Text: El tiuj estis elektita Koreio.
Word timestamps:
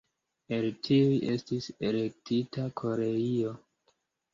El 0.57 0.65
tiuj 0.87 1.21
estis 1.35 1.69
elektita 1.93 2.69
Koreio. 2.85 3.59